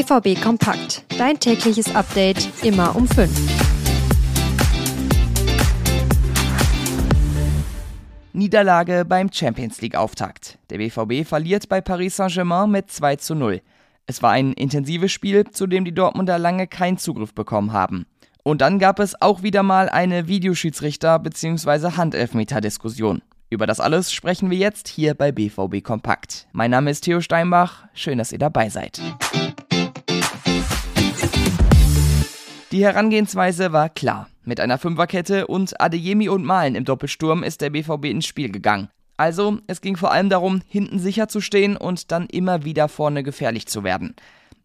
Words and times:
BVB 0.00 0.40
Kompakt. 0.40 1.04
Dein 1.18 1.38
tägliches 1.38 1.94
Update 1.94 2.48
immer 2.62 2.96
um 2.96 3.06
5. 3.06 3.28
Niederlage 8.32 9.04
beim 9.04 9.30
Champions 9.30 9.82
League 9.82 9.96
Auftakt. 9.96 10.56
Der 10.70 10.78
BVB 10.78 11.28
verliert 11.28 11.68
bei 11.68 11.82
Paris 11.82 12.16
Saint-Germain 12.16 12.70
mit 12.70 12.90
2 12.90 13.16
zu 13.16 13.34
0. 13.34 13.60
Es 14.06 14.22
war 14.22 14.30
ein 14.30 14.54
intensives 14.54 15.12
Spiel, 15.12 15.44
zu 15.50 15.66
dem 15.66 15.84
die 15.84 15.92
Dortmunder 15.92 16.38
lange 16.38 16.66
keinen 16.66 16.96
Zugriff 16.96 17.34
bekommen 17.34 17.74
haben. 17.74 18.06
Und 18.42 18.62
dann 18.62 18.78
gab 18.78 19.00
es 19.00 19.20
auch 19.20 19.42
wieder 19.42 19.62
mal 19.62 19.90
eine 19.90 20.22
Videoschiedsrichter- 20.22 21.18
bzw. 21.18 21.98
Handelfmeter-Diskussion. 21.98 23.20
Über 23.50 23.66
das 23.66 23.80
alles 23.80 24.12
sprechen 24.12 24.48
wir 24.48 24.56
jetzt 24.56 24.88
hier 24.88 25.12
bei 25.12 25.30
BVB 25.30 25.82
Kompakt. 25.82 26.46
Mein 26.52 26.70
Name 26.70 26.90
ist 26.90 27.02
Theo 27.02 27.20
Steinbach, 27.20 27.84
schön, 27.92 28.16
dass 28.16 28.32
ihr 28.32 28.38
dabei 28.38 28.70
seid. 28.70 28.98
Die 32.72 32.84
Herangehensweise 32.84 33.72
war 33.72 33.88
klar. 33.88 34.28
Mit 34.44 34.60
einer 34.60 34.78
Fünferkette 34.78 35.48
und 35.48 35.80
Adeyemi 35.80 36.28
und 36.28 36.44
Malen 36.44 36.76
im 36.76 36.84
Doppelsturm 36.84 37.42
ist 37.42 37.62
der 37.62 37.70
BVB 37.70 38.04
ins 38.04 38.26
Spiel 38.26 38.52
gegangen. 38.52 38.88
Also, 39.16 39.58
es 39.66 39.80
ging 39.80 39.96
vor 39.96 40.12
allem 40.12 40.30
darum, 40.30 40.62
hinten 40.68 41.00
sicher 41.00 41.26
zu 41.26 41.40
stehen 41.40 41.76
und 41.76 42.12
dann 42.12 42.26
immer 42.26 42.64
wieder 42.64 42.88
vorne 42.88 43.24
gefährlich 43.24 43.66
zu 43.66 43.82
werden. 43.82 44.14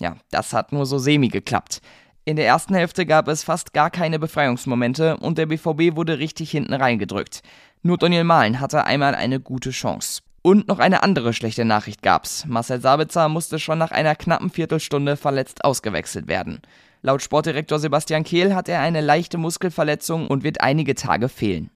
Ja, 0.00 0.16
das 0.32 0.52
hat 0.52 0.72
nur 0.72 0.84
so 0.84 0.98
semi 0.98 1.28
geklappt. 1.28 1.80
In 2.24 2.34
der 2.34 2.46
ersten 2.46 2.74
Hälfte 2.74 3.06
gab 3.06 3.28
es 3.28 3.44
fast 3.44 3.72
gar 3.72 3.88
keine 3.88 4.18
Befreiungsmomente 4.18 5.16
und 5.18 5.38
der 5.38 5.46
BVB 5.46 5.94
wurde 5.94 6.18
richtig 6.18 6.50
hinten 6.50 6.74
reingedrückt. 6.74 7.42
Nur 7.82 7.98
Daniel 7.98 8.24
Mahlen 8.24 8.58
hatte 8.58 8.84
einmal 8.84 9.14
eine 9.14 9.38
gute 9.38 9.70
Chance. 9.70 10.22
Und 10.42 10.66
noch 10.66 10.80
eine 10.80 11.04
andere 11.04 11.32
schlechte 11.32 11.64
Nachricht 11.64 12.02
gab's. 12.02 12.46
Marcel 12.48 12.80
Sabitzer 12.80 13.28
musste 13.28 13.60
schon 13.60 13.78
nach 13.78 13.92
einer 13.92 14.16
knappen 14.16 14.50
Viertelstunde 14.50 15.16
verletzt 15.16 15.64
ausgewechselt 15.64 16.26
werden. 16.26 16.62
Laut 17.04 17.20
Sportdirektor 17.20 17.80
Sebastian 17.80 18.22
Kehl 18.22 18.54
hat 18.54 18.68
er 18.68 18.80
eine 18.80 19.00
leichte 19.00 19.36
Muskelverletzung 19.36 20.28
und 20.28 20.44
wird 20.44 20.60
einige 20.60 20.94
Tage 20.94 21.28
fehlen. 21.28 21.70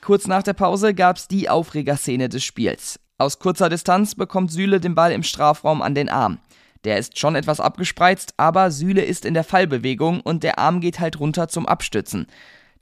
Kurz 0.00 0.26
nach 0.26 0.42
der 0.42 0.54
Pause 0.54 0.94
gab's 0.94 1.28
die 1.28 1.48
Aufregerszene 1.48 2.28
des 2.28 2.42
Spiels. 2.42 2.98
Aus 3.18 3.38
kurzer 3.38 3.68
Distanz 3.68 4.16
bekommt 4.16 4.50
Süle 4.50 4.80
den 4.80 4.96
Ball 4.96 5.12
im 5.12 5.22
Strafraum 5.22 5.80
an 5.80 5.94
den 5.94 6.08
Arm. 6.08 6.38
Der 6.82 6.98
ist 6.98 7.20
schon 7.20 7.36
etwas 7.36 7.60
abgespreizt, 7.60 8.34
aber 8.36 8.72
Süle 8.72 9.02
ist 9.02 9.24
in 9.24 9.34
der 9.34 9.44
Fallbewegung 9.44 10.20
und 10.22 10.42
der 10.42 10.58
Arm 10.58 10.80
geht 10.80 10.98
halt 10.98 11.20
runter 11.20 11.46
zum 11.46 11.66
Abstützen. 11.66 12.26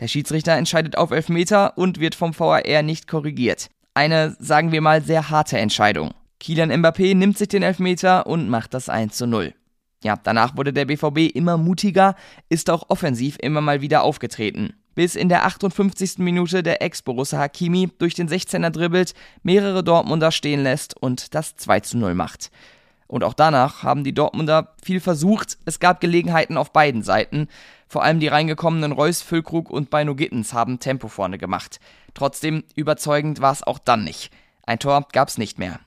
Der 0.00 0.08
Schiedsrichter 0.08 0.52
entscheidet 0.52 0.96
auf 0.96 1.10
Elfmeter 1.10 1.76
und 1.76 2.00
wird 2.00 2.14
vom 2.14 2.32
VAR 2.38 2.82
nicht 2.82 3.06
korrigiert. 3.06 3.68
Eine, 3.92 4.34
sagen 4.38 4.72
wir 4.72 4.80
mal, 4.80 5.02
sehr 5.02 5.28
harte 5.28 5.58
Entscheidung. 5.58 6.14
Kilian 6.38 6.72
Mbappé 6.72 7.14
nimmt 7.14 7.36
sich 7.36 7.48
den 7.48 7.62
Elfmeter 7.62 8.26
und 8.26 8.48
macht 8.48 8.72
das 8.72 8.88
1 8.88 9.14
zu 9.14 9.26
0. 9.26 9.52
Ja, 10.02 10.16
danach 10.22 10.56
wurde 10.56 10.72
der 10.72 10.86
BVB 10.86 11.34
immer 11.34 11.58
mutiger, 11.58 12.16
ist 12.48 12.70
auch 12.70 12.84
offensiv 12.88 13.36
immer 13.40 13.60
mal 13.60 13.82
wieder 13.82 14.02
aufgetreten. 14.02 14.72
Bis 14.94 15.14
in 15.14 15.28
der 15.28 15.44
58. 15.44 16.18
Minute 16.18 16.62
der 16.62 16.82
Ex-Borussia 16.82 17.38
Hakimi 17.38 17.90
durch 17.98 18.14
den 18.14 18.28
16er 18.28 18.70
dribbelt, 18.70 19.14
mehrere 19.42 19.84
Dortmunder 19.84 20.32
stehen 20.32 20.62
lässt 20.62 20.96
und 20.96 21.34
das 21.34 21.56
2 21.56 21.80
zu 21.80 21.98
0 21.98 22.14
macht. 22.14 22.50
Und 23.06 23.24
auch 23.24 23.34
danach 23.34 23.82
haben 23.82 24.04
die 24.04 24.14
Dortmunder 24.14 24.74
viel 24.82 25.00
versucht. 25.00 25.58
Es 25.64 25.80
gab 25.80 26.00
Gelegenheiten 26.00 26.56
auf 26.56 26.72
beiden 26.72 27.02
Seiten. 27.02 27.48
Vor 27.88 28.04
allem 28.04 28.20
die 28.20 28.28
reingekommenen 28.28 28.92
Reus, 28.92 29.20
Füllkrug 29.20 29.68
und 29.68 29.90
Beino 29.90 30.14
Gittens 30.14 30.54
haben 30.54 30.78
Tempo 30.78 31.08
vorne 31.08 31.36
gemacht. 31.36 31.80
Trotzdem 32.14 32.62
überzeugend 32.76 33.40
war 33.40 33.52
es 33.52 33.64
auch 33.64 33.80
dann 33.80 34.04
nicht. 34.04 34.32
Ein 34.64 34.78
Tor 34.78 35.08
gab's 35.12 35.38
nicht 35.38 35.58
mehr. 35.58 35.80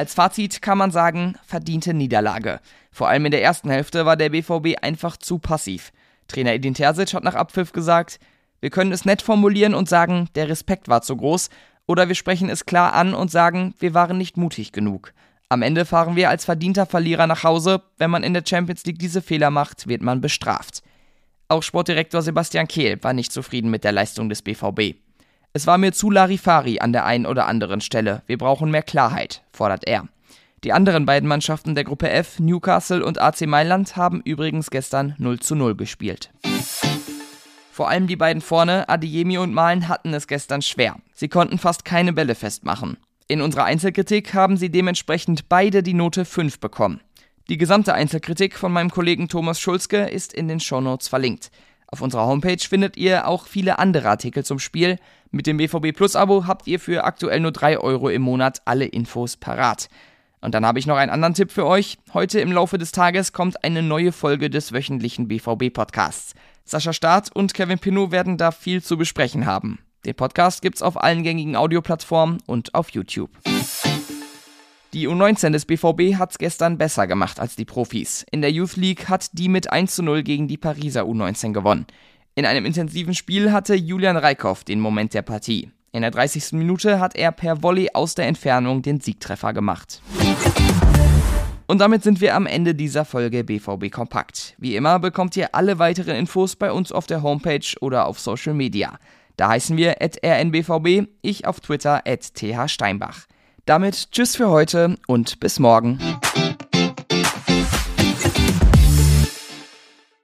Als 0.00 0.14
Fazit 0.14 0.62
kann 0.62 0.78
man 0.78 0.90
sagen, 0.90 1.34
verdiente 1.44 1.92
Niederlage. 1.92 2.60
Vor 2.90 3.10
allem 3.10 3.26
in 3.26 3.32
der 3.32 3.42
ersten 3.42 3.68
Hälfte 3.68 4.06
war 4.06 4.16
der 4.16 4.30
BVB 4.30 4.78
einfach 4.80 5.18
zu 5.18 5.38
passiv. 5.38 5.92
Trainer 6.26 6.54
Edin 6.54 6.72
Terzic 6.72 7.12
hat 7.12 7.22
nach 7.22 7.34
Abpfiff 7.34 7.72
gesagt, 7.72 8.18
wir 8.62 8.70
können 8.70 8.92
es 8.92 9.04
nett 9.04 9.20
formulieren 9.20 9.74
und 9.74 9.90
sagen, 9.90 10.30
der 10.36 10.48
Respekt 10.48 10.88
war 10.88 11.02
zu 11.02 11.18
groß, 11.18 11.50
oder 11.86 12.08
wir 12.08 12.14
sprechen 12.14 12.48
es 12.48 12.64
klar 12.64 12.94
an 12.94 13.12
und 13.12 13.30
sagen, 13.30 13.74
wir 13.78 13.92
waren 13.92 14.16
nicht 14.16 14.38
mutig 14.38 14.72
genug. 14.72 15.12
Am 15.50 15.60
Ende 15.60 15.84
fahren 15.84 16.16
wir 16.16 16.30
als 16.30 16.46
verdienter 16.46 16.86
Verlierer 16.86 17.26
nach 17.26 17.44
Hause. 17.44 17.82
Wenn 17.98 18.10
man 18.10 18.22
in 18.22 18.32
der 18.32 18.44
Champions 18.48 18.86
League 18.86 19.00
diese 19.00 19.20
Fehler 19.20 19.50
macht, 19.50 19.86
wird 19.86 20.00
man 20.00 20.22
bestraft. 20.22 20.82
Auch 21.48 21.62
Sportdirektor 21.62 22.22
Sebastian 22.22 22.68
Kehl 22.68 23.04
war 23.04 23.12
nicht 23.12 23.32
zufrieden 23.32 23.70
mit 23.70 23.84
der 23.84 23.92
Leistung 23.92 24.30
des 24.30 24.40
BVB. 24.40 24.94
Es 25.52 25.66
war 25.66 25.78
mir 25.78 25.92
zu 25.92 26.10
Larifari 26.10 26.78
an 26.78 26.92
der 26.92 27.04
einen 27.04 27.26
oder 27.26 27.46
anderen 27.46 27.80
Stelle. 27.80 28.22
Wir 28.26 28.38
brauchen 28.38 28.70
mehr 28.70 28.84
Klarheit, 28.84 29.42
fordert 29.52 29.84
er. 29.84 30.06
Die 30.62 30.72
anderen 30.72 31.06
beiden 31.06 31.28
Mannschaften 31.28 31.74
der 31.74 31.82
Gruppe 31.82 32.08
F, 32.08 32.38
Newcastle 32.38 33.04
und 33.04 33.20
AC 33.20 33.46
Mailand, 33.46 33.96
haben 33.96 34.20
übrigens 34.20 34.70
gestern 34.70 35.16
0 35.18 35.40
zu 35.40 35.56
0 35.56 35.74
gespielt. 35.74 36.30
Vor 37.72 37.88
allem 37.88 38.06
die 38.06 38.14
beiden 38.14 38.42
vorne, 38.42 38.88
Adeyemi 38.88 39.38
und 39.38 39.52
Malen, 39.52 39.88
hatten 39.88 40.14
es 40.14 40.28
gestern 40.28 40.62
schwer. 40.62 40.96
Sie 41.14 41.28
konnten 41.28 41.58
fast 41.58 41.84
keine 41.84 42.12
Bälle 42.12 42.36
festmachen. 42.36 42.98
In 43.26 43.40
unserer 43.40 43.64
Einzelkritik 43.64 44.34
haben 44.34 44.56
sie 44.56 44.70
dementsprechend 44.70 45.48
beide 45.48 45.82
die 45.82 45.94
Note 45.94 46.24
5 46.24 46.60
bekommen. 46.60 47.00
Die 47.48 47.58
gesamte 47.58 47.92
Einzelkritik 47.92 48.56
von 48.56 48.70
meinem 48.70 48.90
Kollegen 48.90 49.26
Thomas 49.26 49.58
Schulzke 49.58 50.04
ist 50.04 50.32
in 50.32 50.46
den 50.46 50.60
Shownotes 50.60 51.08
verlinkt. 51.08 51.50
Auf 51.90 52.02
unserer 52.02 52.26
Homepage 52.26 52.58
findet 52.58 52.96
ihr 52.96 53.26
auch 53.26 53.46
viele 53.46 53.78
andere 53.78 54.08
Artikel 54.08 54.44
zum 54.44 54.58
Spiel. 54.58 54.98
Mit 55.30 55.46
dem 55.46 55.56
BVB 55.56 55.94
Plus 55.94 56.14
Abo 56.14 56.46
habt 56.46 56.66
ihr 56.66 56.78
für 56.78 57.04
aktuell 57.04 57.40
nur 57.40 57.52
3 57.52 57.78
Euro 57.78 58.08
im 58.08 58.22
Monat 58.22 58.62
alle 58.64 58.84
Infos 58.84 59.36
parat. 59.36 59.88
Und 60.40 60.54
dann 60.54 60.64
habe 60.64 60.78
ich 60.78 60.86
noch 60.86 60.96
einen 60.96 61.10
anderen 61.10 61.34
Tipp 61.34 61.50
für 61.50 61.66
euch. 61.66 61.98
Heute 62.14 62.40
im 62.40 62.52
Laufe 62.52 62.78
des 62.78 62.92
Tages 62.92 63.32
kommt 63.32 63.62
eine 63.64 63.82
neue 63.82 64.12
Folge 64.12 64.50
des 64.50 64.72
wöchentlichen 64.72 65.28
BVB 65.28 65.72
Podcasts. 65.72 66.34
Sascha 66.64 66.92
Staat 66.92 67.34
und 67.34 67.54
Kevin 67.54 67.78
Pinot 67.78 68.12
werden 68.12 68.38
da 68.38 68.52
viel 68.52 68.82
zu 68.82 68.96
besprechen 68.96 69.44
haben. 69.44 69.80
Den 70.06 70.14
Podcast 70.14 70.62
gibt's 70.62 70.82
auf 70.82 71.02
allen 71.02 71.24
gängigen 71.24 71.56
Audioplattformen 71.56 72.38
und 72.46 72.74
auf 72.74 72.90
YouTube. 72.90 73.30
Die 74.92 75.06
U19 75.06 75.50
des 75.50 75.66
BVB 75.66 76.18
hat's 76.18 76.36
gestern 76.36 76.76
besser 76.76 77.06
gemacht 77.06 77.38
als 77.38 77.54
die 77.54 77.64
Profis. 77.64 78.26
In 78.32 78.40
der 78.40 78.50
Youth 78.50 78.74
League 78.74 79.08
hat 79.08 79.28
die 79.34 79.48
mit 79.48 79.70
1 79.70 79.94
zu 79.94 80.02
0 80.02 80.24
gegen 80.24 80.48
die 80.48 80.56
Pariser 80.56 81.04
U19 81.04 81.52
gewonnen. 81.52 81.86
In 82.34 82.44
einem 82.44 82.64
intensiven 82.64 83.14
Spiel 83.14 83.52
hatte 83.52 83.76
Julian 83.76 84.16
Reikhoff 84.16 84.64
den 84.64 84.80
Moment 84.80 85.14
der 85.14 85.22
Partie. 85.22 85.70
In 85.92 86.02
der 86.02 86.10
30. 86.10 86.54
Minute 86.54 86.98
hat 86.98 87.14
er 87.14 87.30
per 87.30 87.62
Volley 87.62 87.90
aus 87.94 88.16
der 88.16 88.26
Entfernung 88.26 88.82
den 88.82 89.00
Siegtreffer 89.00 89.52
gemacht. 89.52 90.02
Und 91.68 91.80
damit 91.80 92.02
sind 92.02 92.20
wir 92.20 92.34
am 92.34 92.46
Ende 92.46 92.74
dieser 92.74 93.04
Folge 93.04 93.44
BVB 93.44 93.92
Kompakt. 93.92 94.56
Wie 94.58 94.74
immer 94.74 94.98
bekommt 94.98 95.36
ihr 95.36 95.54
alle 95.54 95.78
weiteren 95.78 96.16
Infos 96.16 96.56
bei 96.56 96.72
uns 96.72 96.90
auf 96.90 97.06
der 97.06 97.22
Homepage 97.22 97.76
oder 97.80 98.06
auf 98.06 98.18
Social 98.18 98.54
Media. 98.54 98.98
Da 99.36 99.50
heißen 99.50 99.76
wir 99.76 100.02
at 100.02 100.18
rnbvb, 100.24 101.06
ich 101.22 101.46
auf 101.46 101.60
Twitter 101.60 102.02
at 102.04 102.34
thsteinbach. 102.34 103.26
Damit 103.70 104.10
tschüss 104.10 104.34
für 104.34 104.48
heute 104.48 104.96
und 105.06 105.38
bis 105.38 105.60
morgen. 105.60 106.00